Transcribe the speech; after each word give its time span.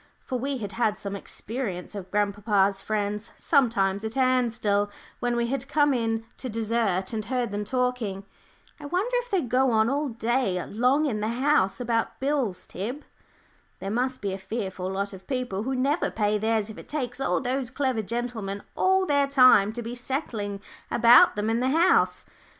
For 0.25 0.39
we 0.39 0.57
had 0.57 0.71
had 0.71 0.97
some 0.97 1.15
experience 1.15 1.93
of 1.93 2.09
grandpapa's 2.09 2.81
friends 2.81 3.29
sometimes 3.37 4.03
at 4.03 4.17
Ansdell, 4.17 4.89
when 5.19 5.35
we 5.35 5.45
had 5.45 5.67
come 5.67 5.93
in 5.93 6.25
to 6.37 6.49
dessert 6.49 7.13
and 7.13 7.23
heard 7.25 7.51
them 7.51 7.63
talking. 7.63 8.25
"I 8.79 8.87
wonder 8.87 9.15
if 9.17 9.29
they 9.29 9.41
go 9.41 9.69
on 9.69 9.89
all 9.91 10.09
day 10.09 10.59
long 10.65 11.05
in 11.05 11.19
the 11.19 11.27
'House' 11.29 11.79
about 11.79 12.19
bills, 12.19 12.65
Tib? 12.65 13.03
There 13.77 13.91
must 13.91 14.21
be 14.23 14.33
a 14.33 14.39
fearful 14.39 14.89
lot 14.91 15.13
of 15.13 15.27
people 15.27 15.61
who 15.61 15.75
never 15.75 16.09
pay 16.09 16.39
theirs 16.39 16.71
if 16.71 16.79
it 16.79 16.89
takes 16.89 17.21
all 17.21 17.39
those 17.39 17.69
clever 17.69 18.01
gentlemen 18.01 18.63
all 18.75 19.05
their 19.05 19.27
time 19.27 19.71
to 19.73 19.83
be 19.83 19.93
settling 19.93 20.61
about 20.89 21.35
them 21.35 21.47
in 21.47 21.59
the 21.59 21.69
'House.'" 21.69 22.25